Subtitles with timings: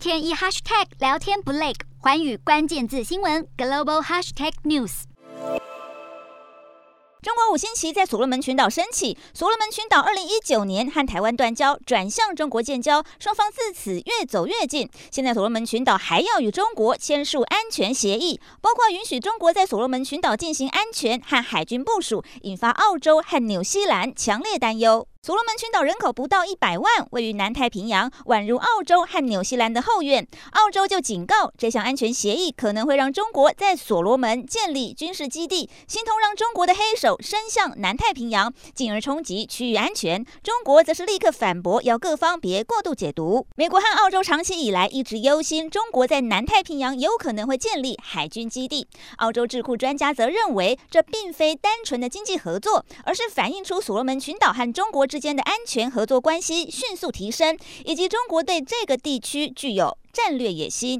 [0.00, 5.02] 天一 hashtag 聊天不累，寰宇关键字新闻 global hashtag news。
[7.20, 9.18] 中国五星旗在所罗门群岛升起。
[9.34, 14.88] 所罗门群岛二零一九年和台湾断交，转向中国建交，双方自此越走越近。
[15.10, 25.06] 现在所罗门群岛还要与中国签署安全协议，包括允许中国在所罗门群岛进行安全和海军部署，引发澳洲和纽西兰强烈担忧。
[25.22, 30.26] 所罗门群岛人口不到一百万，位于南太平洋，宛如澳洲和纽西兰的后院。
[30.52, 40.24] 澳洲就警告，这项安全协议可能会让中国在所罗门建立军事基地，形同让中国的黑手伸向南太平洋，进而冲击区域安全。
[40.42, 43.46] 中国则是立刻反驳，要各方别过度解读。
[43.56, 48.88] 美国和澳洲长期以来一直忧心中国在南太平洋有可能会建立海军基地。
[49.18, 60.98] 澳洲智库专家则认为，这并非单纯的经济合作，而是反映出所罗门群岛和中国之间的安全合作关系迅速提升，以及中国对这个地区具有战略野心。